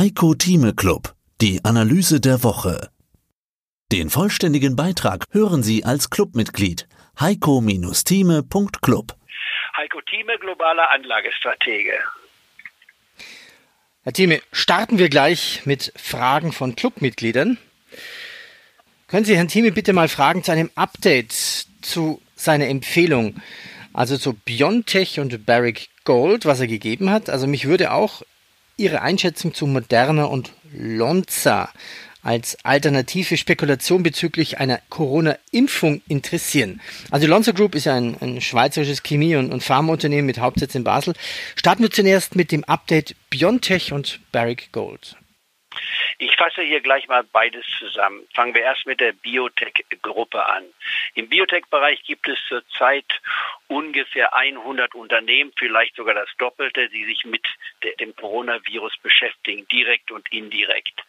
Heiko 0.00 0.32
Thieme 0.32 0.72
Club, 0.72 1.14
die 1.42 1.62
Analyse 1.62 2.22
der 2.22 2.42
Woche. 2.42 2.88
Den 3.92 4.08
vollständigen 4.08 4.74
Beitrag 4.74 5.26
hören 5.30 5.62
Sie 5.62 5.84
als 5.84 6.08
Clubmitglied 6.08 6.88
heiko-thieme.club. 7.20 9.14
Heiko 9.76 10.00
Thieme, 10.00 10.38
globaler 10.38 10.90
Anlagestratege. 10.92 11.92
Herr 14.04 14.14
Thieme, 14.14 14.40
starten 14.52 14.96
wir 14.96 15.10
gleich 15.10 15.66
mit 15.66 15.92
Fragen 15.96 16.52
von 16.52 16.76
Clubmitgliedern. 16.76 17.58
Können 19.06 19.26
Sie 19.26 19.36
Herrn 19.36 19.48
Thieme 19.48 19.70
bitte 19.70 19.92
mal 19.92 20.08
fragen 20.08 20.42
zu 20.42 20.50
einem 20.50 20.70
Update 20.76 21.66
zu 21.82 22.22
seiner 22.36 22.68
Empfehlung, 22.68 23.42
also 23.92 24.16
zu 24.16 24.32
Biontech 24.32 25.20
und 25.20 25.44
Barrick 25.44 25.90
Gold, 26.04 26.46
was 26.46 26.60
er 26.60 26.68
gegeben 26.68 27.10
hat? 27.10 27.28
Also 27.28 27.46
mich 27.46 27.66
würde 27.66 27.92
auch 27.92 28.22
Ihre 28.80 29.02
Einschätzung 29.02 29.52
zu 29.52 29.66
Moderna 29.66 30.24
und 30.24 30.52
Lonza 30.72 31.70
als 32.22 32.64
alternative 32.64 33.36
Spekulation 33.36 34.02
bezüglich 34.02 34.58
einer 34.58 34.80
Corona-Impfung 34.88 36.00
interessieren. 36.08 36.80
Also 37.10 37.26
Lonza 37.26 37.52
Group 37.52 37.74
ist 37.74 37.88
ein, 37.88 38.16
ein 38.22 38.40
schweizerisches 38.40 39.02
Chemie- 39.02 39.36
und, 39.36 39.52
und 39.52 39.62
Pharmaunternehmen 39.62 40.24
mit 40.24 40.38
Hauptsitz 40.38 40.74
in 40.74 40.84
Basel. 40.84 41.12
Starten 41.56 41.82
wir 41.82 41.90
zunächst 41.90 42.36
mit 42.36 42.52
dem 42.52 42.64
Update 42.64 43.16
Biontech 43.28 43.92
und 43.92 44.18
Barrick 44.32 44.72
Gold. 44.72 45.14
Ich 46.18 46.34
fasse 46.36 46.62
hier 46.62 46.80
gleich 46.80 47.06
mal 47.06 47.22
beides 47.22 47.64
zusammen. 47.78 48.22
Fangen 48.34 48.54
wir 48.54 48.62
erst 48.62 48.86
mit 48.86 49.00
der 49.00 49.12
Biotech-Gruppe 49.12 50.44
an. 50.44 50.64
Im 51.14 51.28
Biotech-Bereich 51.28 52.02
gibt 52.04 52.28
es 52.28 52.38
zurzeit 52.48 53.04
ungefähr 53.70 54.34
100 54.34 54.94
Unternehmen, 54.96 55.52
vielleicht 55.56 55.94
sogar 55.94 56.14
das 56.14 56.28
Doppelte, 56.38 56.88
die 56.88 57.04
sich 57.04 57.24
mit 57.24 57.46
dem 58.00 58.14
Coronavirus 58.16 58.96
beschäftigen, 58.98 59.66
direkt 59.68 60.10
und 60.10 60.30
indirekt. 60.32 61.00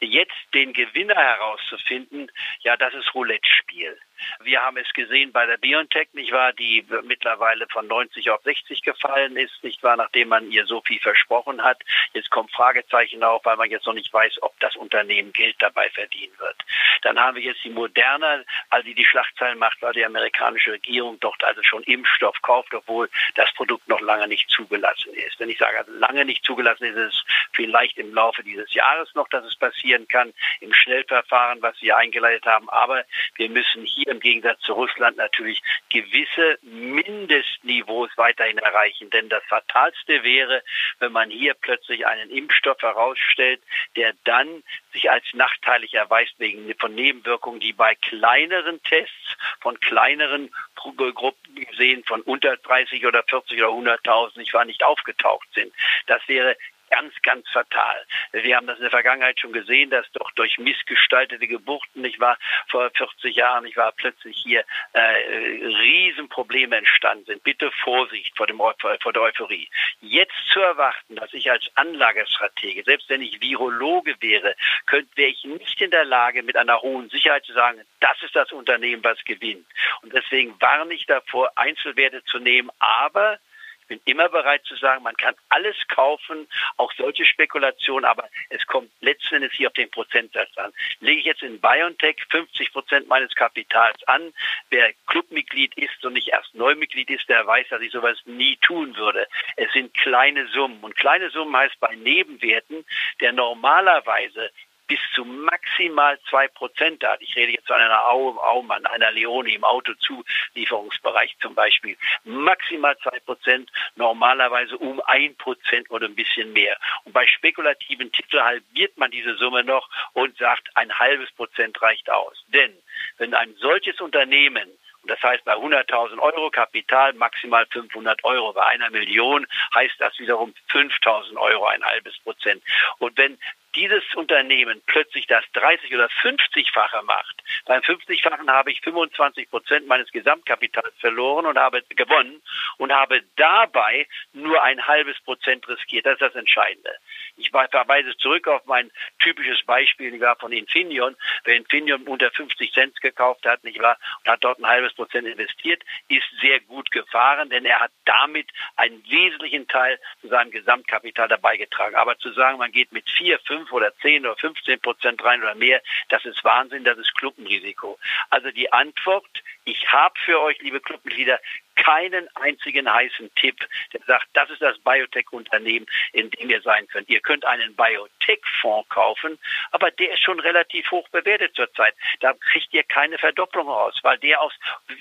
Jetzt 0.00 0.34
den 0.52 0.72
Gewinner 0.72 1.14
herauszufinden, 1.14 2.30
ja, 2.60 2.76
das 2.76 2.92
ist 2.94 3.14
Roulette-Spiel. 3.14 3.96
Wir 4.40 4.60
haben 4.62 4.76
es 4.78 4.92
gesehen 4.94 5.30
bei 5.30 5.46
der 5.46 5.58
BioNTech, 5.58 6.08
nicht 6.12 6.32
wahr, 6.32 6.52
die 6.52 6.84
mittlerweile 7.04 7.68
von 7.68 7.86
90 7.86 8.30
auf 8.30 8.42
60 8.42 8.82
gefallen 8.82 9.36
ist, 9.36 9.62
nicht 9.62 9.80
wahr, 9.84 9.96
nachdem 9.96 10.28
man 10.28 10.50
ihr 10.50 10.66
so 10.66 10.80
viel 10.80 10.98
versprochen 10.98 11.62
hat. 11.62 11.80
Jetzt 12.14 12.30
kommt 12.30 12.50
Fragezeichen 12.50 13.22
auf, 13.22 13.44
weil 13.44 13.56
man 13.56 13.70
jetzt 13.70 13.86
noch 13.86 13.94
nicht 13.94 14.12
weiß, 14.12 14.42
ob 14.42 14.58
das 14.58 14.74
Unternehmen 14.74 15.32
Geld 15.32 15.54
dabei 15.60 15.88
verdienen 15.90 16.36
wird. 16.38 16.56
Dann 17.02 17.18
haben 17.18 17.36
wir 17.36 17.44
jetzt 17.44 17.62
die 17.62 17.70
Moderna, 17.70 18.42
also 18.70 18.84
die 18.84 18.94
die 18.94 19.04
Schlagzeilen 19.04 19.58
macht, 19.58 19.80
weil 19.82 19.92
die 19.92 20.04
amerikanische 20.04 20.72
Regierung 20.72 21.20
dort 21.20 21.44
also 21.44 21.62
schon 21.62 21.84
Impfstoff 22.08 22.40
kauft, 22.42 22.74
obwohl 22.74 23.08
das 23.34 23.52
Produkt 23.54 23.88
noch 23.88 24.00
lange 24.00 24.28
nicht 24.28 24.48
zugelassen 24.50 25.12
ist. 25.14 25.38
Wenn 25.38 25.50
ich 25.50 25.58
sage, 25.58 25.84
lange 25.90 26.24
nicht 26.24 26.44
zugelassen 26.44 26.84
ist, 26.84 26.96
ist 26.96 27.14
es 27.14 27.24
vielleicht 27.52 27.98
im 27.98 28.14
Laufe 28.14 28.42
dieses 28.42 28.72
Jahres 28.72 29.14
noch, 29.14 29.28
dass 29.28 29.44
es 29.44 29.56
passieren 29.56 30.08
kann, 30.08 30.32
im 30.60 30.72
Schnellverfahren, 30.72 31.60
was 31.62 31.80
wir 31.80 31.96
eingeleitet 31.96 32.46
haben. 32.46 32.68
Aber 32.70 33.04
wir 33.36 33.48
müssen 33.50 33.84
hier 33.84 34.08
im 34.08 34.20
Gegensatz 34.20 34.60
zu 34.60 34.72
Russland 34.72 35.16
natürlich 35.16 35.62
gewisse 35.90 36.58
Mindestniveaus 36.62 38.10
weiterhin 38.16 38.58
erreichen. 38.58 39.10
Denn 39.10 39.28
das 39.28 39.44
Fatalste 39.44 40.22
wäre, 40.22 40.62
wenn 40.98 41.12
man 41.12 41.30
hier 41.30 41.54
plötzlich 41.54 42.06
einen 42.06 42.30
Impfstoff 42.30 42.80
herausstellt, 42.80 43.60
der 43.96 44.14
dann 44.24 44.62
sich 44.92 45.10
als 45.10 45.24
nachteilig 45.34 45.94
erweist 45.94 46.34
wegen 46.38 46.74
von 46.78 46.94
Nebenwirkungen, 46.94 47.60
die 47.60 47.72
bei 47.72 47.94
kleineren 47.94 48.82
Tests 48.82 49.36
von 49.60 49.78
kleineren 49.80 50.50
Gruppen 50.80 51.54
gesehen 51.54 52.04
von 52.04 52.22
unter 52.22 52.56
30 52.56 53.06
oder 53.06 53.22
40 53.22 53.58
oder 53.62 53.72
100.000 53.72 54.38
nicht 54.38 54.54
war 54.54 54.64
nicht 54.64 54.84
aufgetaucht 54.84 55.48
sind. 55.54 55.72
Das 56.06 56.20
wäre 56.26 56.56
ganz, 56.90 57.14
ganz 57.22 57.48
fatal. 57.50 58.04
Wir 58.32 58.56
haben 58.56 58.66
das 58.66 58.78
in 58.78 58.82
der 58.82 58.90
Vergangenheit 58.90 59.40
schon 59.40 59.52
gesehen, 59.52 59.90
dass 59.90 60.10
doch 60.12 60.30
durch 60.32 60.58
missgestaltete 60.58 61.46
Geburten, 61.46 62.02
nicht 62.02 62.20
wahr, 62.20 62.38
vor 62.68 62.90
40 62.90 63.34
Jahren, 63.34 63.64
nicht 63.64 63.76
wahr, 63.76 63.92
plötzlich 63.96 64.36
hier 64.36 64.64
äh, 64.92 65.00
Riesenprobleme 65.00 66.76
entstanden 66.76 67.24
sind. 67.26 67.42
Bitte 67.42 67.70
Vorsicht 67.82 68.36
vor, 68.36 68.46
dem, 68.46 68.58
vor 68.58 69.12
der 69.12 69.22
Euphorie. 69.22 69.68
Jetzt 70.00 70.36
zu 70.52 70.60
erwarten, 70.60 71.16
dass 71.16 71.32
ich 71.32 71.50
als 71.50 71.64
Anlagestratege, 71.74 72.82
selbst 72.84 73.08
wenn 73.08 73.22
ich 73.22 73.40
Virologe 73.40 74.14
wäre, 74.20 74.54
könnte, 74.86 75.10
wäre 75.16 75.30
ich 75.30 75.44
nicht 75.44 75.80
in 75.80 75.90
der 75.90 76.04
Lage, 76.04 76.42
mit 76.42 76.56
einer 76.56 76.80
hohen 76.80 77.08
Sicherheit 77.10 77.44
zu 77.44 77.52
sagen, 77.52 77.80
das 78.00 78.22
ist 78.22 78.34
das 78.34 78.52
Unternehmen, 78.52 79.02
was 79.04 79.22
gewinnt. 79.24 79.66
Und 80.02 80.12
deswegen 80.12 80.60
warne 80.60 80.94
ich 80.94 81.06
davor, 81.06 81.50
Einzelwerte 81.56 82.24
zu 82.24 82.38
nehmen, 82.38 82.70
aber 82.78 83.38
bin 83.88 84.00
immer 84.04 84.28
bereit 84.28 84.64
zu 84.64 84.76
sagen, 84.76 85.02
man 85.02 85.16
kann 85.16 85.34
alles 85.48 85.76
kaufen, 85.88 86.46
auch 86.76 86.92
solche 86.92 87.24
Spekulationen, 87.24 88.04
aber 88.04 88.28
es 88.50 88.64
kommt 88.66 88.90
letzten 89.00 89.36
Endes 89.36 89.52
hier 89.52 89.68
auf 89.68 89.74
den 89.74 89.90
Prozentsatz 89.90 90.56
an. 90.56 90.72
Lege 91.00 91.20
ich 91.20 91.26
jetzt 91.26 91.42
in 91.42 91.60
BioNTech 91.60 92.16
50 92.30 92.72
Prozent 92.72 93.08
meines 93.08 93.34
Kapitals 93.34 94.02
an, 94.06 94.32
wer 94.70 94.92
Clubmitglied 95.06 95.76
ist 95.76 96.04
und 96.04 96.12
nicht 96.12 96.28
erst 96.28 96.54
Neumitglied 96.54 97.10
ist, 97.10 97.28
der 97.28 97.46
weiß, 97.46 97.68
dass 97.70 97.82
ich 97.82 97.90
sowas 97.90 98.18
nie 98.26 98.56
tun 98.56 98.96
würde. 98.96 99.26
Es 99.56 99.72
sind 99.72 99.94
kleine 99.94 100.46
Summen 100.48 100.78
und 100.82 100.96
kleine 100.96 101.30
Summen 101.30 101.56
heißt 101.56 101.80
bei 101.80 101.94
Nebenwerten, 101.96 102.84
der 103.20 103.32
normalerweise 103.32 104.50
bis 104.88 104.98
zu 105.14 105.24
maximal 105.24 106.18
zwei 106.28 106.48
Prozent 106.48 107.04
hat. 107.04 107.20
Ich 107.20 107.36
rede 107.36 107.52
jetzt 107.52 107.66
von 107.66 107.76
einer 107.76 108.08
Aumann, 108.08 108.84
einer 108.86 109.10
Leone 109.12 109.52
im 109.52 109.62
Autozulieferungsbereich 109.62 111.36
zum 111.40 111.54
Beispiel. 111.54 111.96
Maximal 112.24 112.96
zwei 112.98 113.20
Prozent, 113.20 113.70
normalerweise 113.96 114.76
um 114.78 115.00
ein 115.02 115.36
Prozent 115.36 115.90
oder 115.90 116.06
ein 116.06 116.14
bisschen 116.14 116.52
mehr. 116.52 116.76
Und 117.04 117.12
bei 117.12 117.26
spekulativen 117.26 118.10
Titeln 118.10 118.42
halbiert 118.42 118.96
man 118.96 119.10
diese 119.10 119.36
Summe 119.36 119.62
noch 119.62 119.88
und 120.14 120.36
sagt, 120.38 120.68
ein 120.74 120.98
halbes 120.98 121.30
Prozent 121.32 121.80
reicht 121.82 122.10
aus. 122.10 122.42
Denn 122.48 122.72
wenn 123.18 123.34
ein 123.34 123.54
solches 123.56 124.00
Unternehmen 124.00 124.70
das 125.04 125.22
heißt, 125.22 125.44
bei 125.44 125.54
100.000 125.54 126.18
Euro 126.18 126.50
Kapital 126.50 127.14
maximal 127.14 127.64
500 127.66 128.22
Euro. 128.24 128.52
Bei 128.52 128.66
einer 128.66 128.90
Million 128.90 129.46
heißt 129.74 129.94
das 129.98 130.18
wiederum 130.18 130.52
5.000 130.70 131.36
Euro, 131.36 131.66
ein 131.66 131.82
halbes 131.82 132.18
Prozent. 132.18 132.62
Und 132.98 133.16
wenn 133.16 133.38
dieses 133.78 134.02
Unternehmen 134.16 134.82
plötzlich 134.86 135.28
das 135.28 135.44
30 135.52 135.94
oder 135.94 136.06
50-fache 136.06 137.02
macht, 137.02 137.42
beim 137.64 137.80
50-fachen 137.82 138.50
habe 138.50 138.72
ich 138.72 138.80
25 138.80 139.48
Prozent 139.50 139.86
meines 139.86 140.10
Gesamtkapitals 140.10 140.94
verloren 140.98 141.46
und 141.46 141.56
habe 141.56 141.82
gewonnen 141.90 142.42
und 142.78 142.92
habe 142.92 143.22
dabei 143.36 144.08
nur 144.32 144.60
ein 144.64 144.84
halbes 144.86 145.20
Prozent 145.20 145.68
riskiert. 145.68 146.06
Das 146.06 146.14
ist 146.14 146.22
das 146.22 146.34
Entscheidende. 146.34 146.90
Ich 147.36 147.50
verweise 147.50 148.16
zurück 148.16 148.48
auf 148.48 148.66
mein 148.66 148.90
typisches 149.20 149.62
Beispiel, 149.64 150.12
ich 150.12 150.20
war 150.20 150.34
von 150.36 150.50
Infineon. 150.50 151.14
Wer 151.44 151.56
Infineon 151.56 152.02
unter 152.08 152.32
50 152.32 152.72
Cent 152.72 153.00
gekauft 153.00 153.46
hat, 153.46 153.62
nicht 153.62 153.78
wahr, 153.78 153.96
und 154.24 154.30
hat 154.30 154.42
dort 154.42 154.58
ein 154.58 154.66
halbes 154.66 154.92
Prozent 154.94 155.28
investiert, 155.28 155.84
ist 156.08 156.26
sehr 156.40 156.58
gut 156.60 156.90
gefahren, 156.90 157.48
denn 157.48 157.64
er 157.64 157.78
hat 157.78 157.92
damit 158.04 158.48
einen 158.76 159.04
wesentlichen 159.08 159.68
Teil 159.68 160.00
zu 160.20 160.28
seinem 160.28 160.50
Gesamtkapital 160.50 161.28
dabei 161.28 161.56
getragen. 161.56 161.94
Aber 161.94 162.18
zu 162.18 162.32
sagen, 162.32 162.58
man 162.58 162.72
geht 162.72 162.90
mit 162.92 163.08
vier, 163.08 163.38
fünf 163.40 163.67
oder 163.72 163.94
zehn 163.98 164.26
oder 164.26 164.36
15 164.36 164.80
Prozent 164.80 165.24
rein 165.24 165.42
oder 165.42 165.54
mehr, 165.54 165.82
das 166.08 166.24
ist 166.24 166.42
Wahnsinn, 166.44 166.84
das 166.84 166.98
ist 166.98 167.14
Klumpenrisiko. 167.16 167.98
Also 168.30 168.50
die 168.50 168.72
Antwort, 168.72 169.26
ich 169.64 169.90
habe 169.92 170.18
für 170.24 170.40
euch, 170.40 170.58
liebe 170.60 170.80
Clubmitglieder, 170.80 171.40
keinen 171.78 172.28
einzigen 172.36 172.92
heißen 172.92 173.30
Tipp, 173.36 173.56
der 173.92 174.00
sagt, 174.06 174.28
das 174.34 174.50
ist 174.50 174.60
das 174.60 174.78
Biotech-Unternehmen, 174.80 175.86
in 176.12 176.30
dem 176.30 176.50
ihr 176.50 176.60
sein 176.60 176.86
könnt. 176.88 177.08
Ihr 177.08 177.20
könnt 177.20 177.44
einen 177.44 177.74
Biotech-Fonds 177.74 178.88
kaufen, 178.88 179.38
aber 179.70 179.90
der 179.90 180.12
ist 180.12 180.22
schon 180.22 180.40
relativ 180.40 180.90
hoch 180.90 181.08
bewertet 181.08 181.54
zurzeit. 181.54 181.94
Da 182.20 182.34
kriegt 182.34 182.72
ihr 182.74 182.82
keine 182.82 183.18
Verdopplung 183.18 183.68
raus, 183.68 183.98
weil 184.02 184.18
der 184.18 184.40
aus 184.40 184.52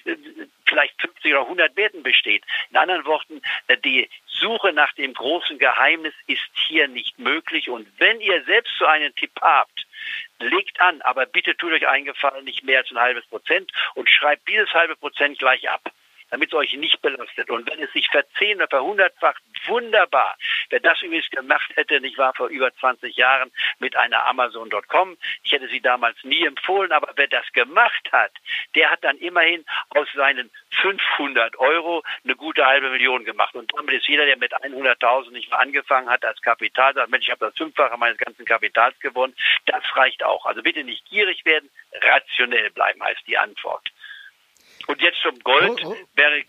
äh, 0.05 0.15
vielleicht 0.65 0.99
50 1.01 1.33
oder 1.33 1.43
100 1.43 1.75
Werten 1.75 2.03
besteht. 2.03 2.43
In 2.69 2.77
anderen 2.77 3.05
Worten, 3.05 3.41
äh, 3.67 3.77
die 3.77 4.09
Suche 4.27 4.71
nach 4.71 4.93
dem 4.93 5.13
großen 5.13 5.57
Geheimnis 5.57 6.13
ist 6.27 6.49
hier 6.67 6.87
nicht 6.87 7.17
möglich. 7.17 7.69
Und 7.69 7.87
wenn 7.97 8.21
ihr 8.21 8.43
selbst 8.43 8.73
so 8.77 8.85
einen 8.85 9.13
Tipp 9.15 9.31
habt, 9.41 9.87
legt 10.39 10.79
an, 10.79 11.01
aber 11.01 11.25
bitte 11.25 11.57
tut 11.57 11.73
euch 11.73 11.87
eingefallen, 11.87 12.45
nicht 12.45 12.63
mehr 12.63 12.79
als 12.79 12.91
ein 12.91 12.99
halbes 12.99 13.25
Prozent 13.25 13.71
und 13.95 14.09
schreibt 14.09 14.47
dieses 14.47 14.71
halbe 14.73 14.95
Prozent 14.95 15.39
gleich 15.39 15.67
ab 15.69 15.91
damit 16.29 16.49
es 16.49 16.55
euch 16.55 16.73
nicht 16.73 17.01
belastet. 17.01 17.49
Und 17.49 17.69
wenn 17.69 17.81
es 17.81 17.91
sich 17.93 18.07
verzehn 18.09 18.57
oder 18.57 18.67
verhundertfacht, 18.67 19.41
wunderbar. 19.65 20.37
Wer 20.69 20.79
das 20.79 21.01
übrigens 21.01 21.29
gemacht 21.29 21.71
hätte, 21.75 21.99
nicht 22.01 22.17
wahr, 22.17 22.33
vor 22.35 22.47
über 22.47 22.73
20 22.73 23.15
Jahren 23.15 23.51
mit 23.79 23.95
einer 23.95 24.25
Amazon.com, 24.25 25.17
ich 25.43 25.51
hätte 25.51 25.67
sie 25.67 25.81
damals 25.81 26.17
nie 26.23 26.45
empfohlen, 26.45 26.91
aber 26.91 27.13
wer 27.15 27.27
das 27.27 27.45
gemacht 27.53 28.09
hat, 28.11 28.31
der 28.75 28.89
hat 28.89 29.03
dann 29.03 29.17
immerhin 29.17 29.65
aus 29.89 30.07
seinen 30.15 30.49
500 30.81 31.57
Euro 31.57 32.03
eine 32.23 32.35
gute 32.35 32.65
halbe 32.65 32.89
Million 32.89 33.25
gemacht. 33.25 33.55
Und 33.55 33.71
damit 33.75 33.95
ist 33.95 34.07
jeder, 34.07 34.25
der 34.25 34.37
mit 34.37 34.53
100.000 34.53 35.31
nicht 35.31 35.49
mal 35.51 35.57
angefangen 35.57 36.09
hat 36.09 36.23
als 36.25 36.41
Kapital, 36.41 36.93
sagt, 36.93 37.09
Mensch, 37.09 37.25
ich 37.25 37.31
habe 37.31 37.45
das 37.45 37.57
Fünffache 37.57 37.97
meines 37.97 38.17
ganzen 38.17 38.45
Kapitals 38.45 38.99
gewonnen, 38.99 39.35
das 39.65 39.83
reicht 39.95 40.23
auch. 40.23 40.45
Also 40.45 40.61
bitte 40.61 40.83
nicht 40.83 41.05
gierig 41.09 41.45
werden, 41.45 41.69
rationell 42.01 42.69
bleiben 42.71 43.03
heißt 43.03 43.25
die 43.27 43.37
Antwort. 43.37 43.89
Und 44.87 45.01
jetzt 45.01 45.21
zum 45.21 45.37
Gold. 45.39 45.83
Oh, 45.85 45.95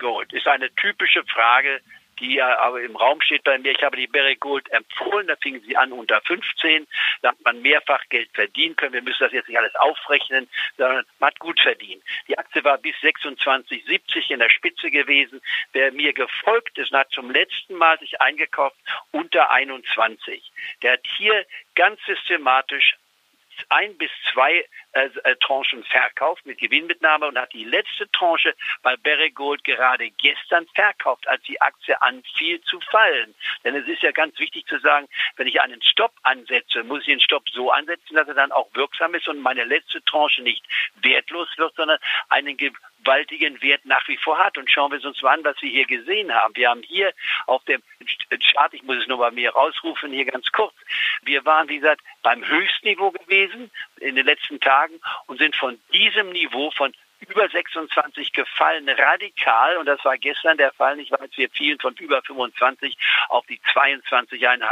oh. 0.02 0.22
Ist 0.32 0.46
eine 0.46 0.74
typische 0.74 1.24
Frage 1.24 1.80
die 2.20 2.34
ja 2.34 2.58
aber 2.58 2.80
im 2.82 2.96
Raum 2.96 3.20
steht 3.20 3.44
bei 3.44 3.58
mir. 3.58 3.72
Ich 3.72 3.82
habe 3.82 3.96
die 3.96 4.06
Barrick 4.06 4.40
Gold 4.40 4.70
empfohlen, 4.72 5.26
da 5.26 5.36
fingen 5.36 5.62
sie 5.66 5.76
an 5.76 5.92
unter 5.92 6.20
15, 6.22 6.86
da 7.22 7.30
hat 7.30 7.40
man 7.44 7.62
mehrfach 7.62 8.02
Geld 8.08 8.30
verdienen 8.32 8.76
können. 8.76 8.92
Wir 8.92 9.02
müssen 9.02 9.22
das 9.22 9.32
jetzt 9.32 9.48
nicht 9.48 9.58
alles 9.58 9.74
aufrechnen, 9.76 10.48
sondern 10.76 11.04
man 11.18 11.28
hat 11.28 11.38
gut 11.38 11.60
verdient. 11.60 12.02
Die 12.26 12.38
Aktie 12.38 12.64
war 12.64 12.78
bis 12.78 12.96
26,70 12.96 14.30
in 14.30 14.38
der 14.38 14.50
Spitze 14.50 14.90
gewesen. 14.90 15.40
Wer 15.72 15.92
mir 15.92 16.12
gefolgt 16.12 16.78
ist 16.78 16.92
hat 16.92 17.10
zum 17.10 17.30
letzten 17.30 17.74
Mal 17.74 17.98
sich 17.98 18.20
eingekauft 18.20 18.76
unter 19.12 19.50
21. 19.50 20.50
Der 20.82 20.94
hat 20.94 21.06
hier 21.16 21.46
ganz 21.74 22.00
systematisch 22.06 22.96
ein 23.68 23.96
bis 23.98 24.10
zwei 24.32 24.64
äh, 24.92 25.10
äh, 25.24 25.36
Tranchen 25.36 25.84
verkauft 25.84 26.46
mit 26.46 26.58
Gewinnmitnahme 26.58 27.26
und 27.26 27.38
hat 27.38 27.52
die 27.52 27.64
letzte 27.64 28.10
Tranche 28.10 28.54
bei 28.82 28.96
Barrick 28.96 29.34
Gold 29.34 29.62
gerade 29.62 30.10
gestern 30.10 30.66
verkauft, 30.74 31.28
als 31.28 31.42
die 31.42 31.60
Aktie 31.60 32.00
anfiel 32.00 32.58
zu 32.62 32.80
fallen. 32.80 33.34
Denn 33.64 33.74
es 33.74 33.86
ist 33.86 34.02
ja 34.02 34.12
ganz 34.12 34.38
wichtig 34.38 34.66
zu 34.66 34.78
sagen, 34.78 35.06
wenn 35.36 35.46
ich 35.46 35.60
einen 35.60 35.82
Stopp 35.82 36.14
ansetze, 36.22 36.84
muss 36.84 37.00
ich 37.00 37.08
den 37.08 37.20
Stopp 37.20 37.48
so 37.50 37.70
ansetzen, 37.70 38.16
dass 38.16 38.28
er 38.28 38.34
dann 38.34 38.50
auch 38.50 38.68
wirksam 38.74 39.14
ist 39.14 39.28
und 39.28 39.40
meine 39.42 39.64
letzte 39.64 40.02
Tranche 40.04 40.42
nicht 40.42 40.64
wertlos 41.02 41.48
wird, 41.58 41.74
sondern 41.76 41.98
einen 42.30 42.56
gewaltigen 42.56 43.60
Wert 43.60 43.84
nach 43.84 44.08
wie 44.08 44.16
vor 44.16 44.38
hat. 44.38 44.56
Und 44.56 44.70
schauen 44.70 44.90
wir 44.90 45.04
uns 45.04 45.20
mal 45.20 45.34
an, 45.34 45.44
was 45.44 45.60
wir 45.60 45.70
hier 45.70 45.86
gesehen 45.86 46.32
haben. 46.32 46.56
Wir 46.56 46.70
haben 46.70 46.82
hier 46.82 47.12
auf 47.46 47.62
dem 47.64 47.82
Chart, 48.52 48.72
ich 48.72 48.82
muss 48.84 48.96
es 48.96 49.06
nur 49.06 49.18
bei 49.18 49.30
mir 49.30 49.50
rausrufen, 49.50 50.12
hier 50.12 50.24
ganz 50.24 50.50
kurz, 50.50 50.74
wir 51.22 51.44
waren, 51.44 51.68
wie 51.68 51.78
gesagt, 51.78 52.00
beim 52.22 52.46
Höchstniveau 52.46 53.10
gewesen 53.10 53.70
in 54.00 54.14
den 54.14 54.24
letzten 54.24 54.60
Tagen 54.60 54.77
und 55.26 55.38
sind 55.38 55.56
von 55.56 55.78
diesem 55.92 56.30
Niveau 56.30 56.70
von 56.70 56.92
über 57.26 57.48
26 57.48 58.32
gefallen, 58.32 58.88
radikal. 58.88 59.76
Und 59.78 59.86
das 59.86 60.04
war 60.04 60.16
gestern 60.18 60.56
der 60.56 60.72
Fall, 60.72 60.96
nicht 60.96 61.10
wahr? 61.10 61.26
Wir 61.34 61.50
fielen 61.50 61.78
von 61.78 61.94
über 61.94 62.22
25 62.22 62.96
auf 63.28 63.46
die 63.46 63.60
22,5. 63.72 64.66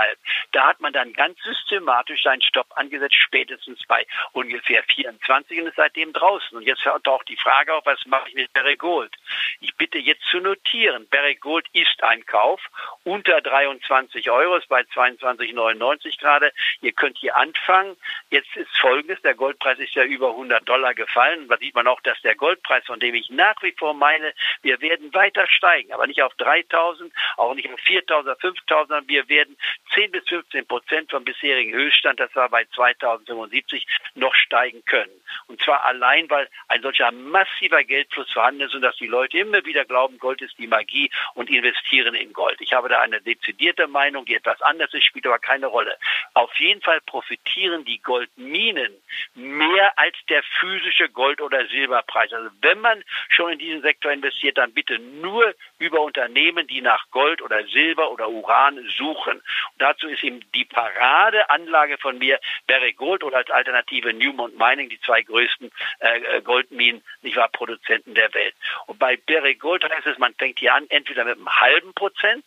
Da 0.52 0.66
hat 0.66 0.80
man 0.80 0.92
dann 0.92 1.12
ganz 1.12 1.38
systematisch 1.42 2.22
seinen 2.22 2.42
Stopp 2.42 2.66
angesetzt, 2.76 3.14
spätestens 3.14 3.80
bei 3.86 4.06
ungefähr 4.32 4.82
24 4.84 5.60
und 5.60 5.66
ist 5.68 5.76
seitdem 5.76 6.12
draußen. 6.12 6.56
Und 6.56 6.64
jetzt 6.64 6.82
taucht 7.04 7.28
die 7.28 7.36
Frage 7.36 7.74
auf, 7.74 7.84
was 7.86 8.04
mache 8.06 8.28
ich 8.28 8.34
mit 8.34 8.52
Barry 8.52 8.76
Gold? 8.76 9.14
Ich 9.60 9.74
bitte 9.76 9.98
jetzt 9.98 10.22
zu 10.30 10.38
notieren, 10.38 11.08
Barry 11.08 11.34
Gold 11.34 11.66
ist 11.72 12.02
ein 12.02 12.24
Kauf 12.26 12.60
unter 13.04 13.40
23 13.40 14.30
Euro, 14.30 14.56
ist 14.56 14.68
bei 14.68 14.82
22,99 14.82 16.18
gerade. 16.20 16.52
Ihr 16.80 16.92
könnt 16.92 17.18
hier 17.18 17.36
anfangen. 17.36 17.96
Jetzt 18.30 18.54
ist 18.56 18.76
Folgendes, 18.78 19.20
der 19.22 19.34
Goldpreis 19.34 19.78
ist 19.78 19.94
ja 19.94 20.04
über 20.04 20.30
100 20.30 20.68
Dollar 20.68 20.94
gefallen. 20.94 21.48
Da 21.48 21.56
sieht 21.58 21.74
man 21.74 21.86
auch, 21.86 22.00
dass 22.02 22.20
der 22.22 22.35
Goldpreis, 22.36 22.84
von 22.86 23.00
dem 23.00 23.14
ich 23.14 23.30
nach 23.30 23.62
wie 23.62 23.72
vor 23.72 23.94
meine, 23.94 24.32
wir 24.62 24.80
werden 24.80 25.12
weiter 25.14 25.46
steigen, 25.48 25.92
aber 25.92 26.06
nicht 26.06 26.22
auf 26.22 26.34
3000, 26.34 27.12
auch 27.36 27.54
nicht 27.54 27.72
auf 27.72 27.80
4000 27.80 28.26
oder 28.26 28.36
5000, 28.36 28.88
sondern 28.88 29.08
wir 29.08 29.28
werden 29.28 29.56
10 29.94 30.12
bis 30.12 30.28
15 30.28 30.66
Prozent 30.66 31.10
vom 31.10 31.24
bisherigen 31.24 31.72
Höchststand, 31.72 32.20
das 32.20 32.34
war 32.34 32.48
bei 32.48 32.64
2075, 32.74 33.86
noch 34.14 34.34
steigen 34.34 34.84
können. 34.84 35.20
Und 35.48 35.60
zwar 35.62 35.84
allein, 35.84 36.28
weil 36.30 36.48
ein 36.68 36.82
solcher 36.82 37.12
massiver 37.12 37.82
Geldfluss 37.84 38.30
vorhanden 38.32 38.62
ist 38.62 38.74
und 38.74 38.82
dass 38.82 38.96
die 38.96 39.06
Leute 39.06 39.38
immer 39.38 39.64
wieder 39.64 39.84
glauben, 39.84 40.18
Gold 40.18 40.42
ist 40.42 40.58
die 40.58 40.66
Magie 40.66 41.10
und 41.34 41.50
investieren 41.50 42.14
in 42.14 42.32
Gold. 42.32 42.60
Ich 42.60 42.72
habe 42.72 42.88
da 42.88 43.00
eine 43.00 43.20
dezidierte 43.20 43.86
Meinung, 43.86 44.24
die 44.24 44.34
etwas 44.34 44.60
anders 44.62 44.92
ist, 44.94 45.04
spielt 45.04 45.26
aber 45.26 45.38
keine 45.38 45.66
Rolle. 45.66 45.96
Auf 46.34 46.54
jeden 46.56 46.82
Fall 46.82 47.00
profitieren 47.00 47.84
die 47.84 48.00
Goldminen 48.02 48.92
mehr 49.34 49.98
als 49.98 50.16
der 50.28 50.42
physische 50.60 51.08
Gold- 51.08 51.40
oder 51.40 51.66
Silberpreis. 51.66 52.25
Also 52.32 52.50
wenn 52.62 52.80
man 52.80 53.02
schon 53.28 53.52
in 53.52 53.58
diesen 53.58 53.82
Sektor 53.82 54.12
investiert, 54.12 54.58
dann 54.58 54.72
bitte 54.72 54.98
nur 54.98 55.54
über 55.78 56.00
Unternehmen, 56.00 56.66
die 56.66 56.80
nach 56.80 57.10
Gold 57.10 57.42
oder 57.42 57.64
Silber 57.66 58.10
oder 58.10 58.28
Uran 58.28 58.78
suchen. 58.96 59.34
Und 59.34 59.78
dazu 59.78 60.08
ist 60.08 60.22
eben 60.22 60.40
die 60.54 60.64
Paradeanlage 60.64 61.98
von 61.98 62.18
mir 62.18 62.38
Barrick 62.66 62.96
Gold 62.96 63.24
oder 63.24 63.38
als 63.38 63.50
Alternative 63.50 64.12
Newmont 64.12 64.58
Mining, 64.58 64.88
die 64.88 65.00
zwei 65.00 65.22
größten 65.22 65.70
äh, 66.00 66.18
äh, 66.18 66.42
Goldminen, 66.42 67.02
nicht 67.22 67.36
wahr, 67.36 67.48
Produzenten 67.48 68.14
der 68.14 68.32
Welt. 68.34 68.54
Und 68.86 68.98
bei 68.98 69.16
Barrick 69.16 69.60
Gold 69.60 69.84
heißt 69.84 70.06
es, 70.06 70.18
man 70.18 70.34
fängt 70.34 70.58
hier 70.58 70.74
an, 70.74 70.86
entweder 70.88 71.24
mit 71.24 71.36
einem 71.36 71.60
halben 71.60 71.94
Prozent, 71.94 72.44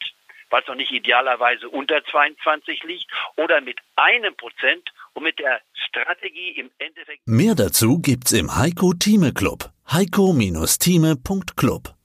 was 0.50 0.66
noch 0.68 0.76
nicht 0.76 0.92
idealerweise 0.92 1.70
unter 1.70 2.04
22 2.04 2.84
liegt, 2.84 3.12
oder 3.36 3.62
mit 3.62 3.80
einem 3.96 4.36
Prozent 4.36 4.92
und 5.14 5.24
mit 5.24 5.40
der 5.40 5.60
Strategie 5.88 6.60
im 6.60 6.70
Endeffekt. 6.78 7.22
Mehr 7.26 7.56
dazu 7.56 8.00
gibt's 8.00 8.32
im 8.32 8.56
Heiko 8.56 8.94
Thieme 8.94 9.34
Club. 9.34 9.72
heiko-thieme.club 9.92 11.96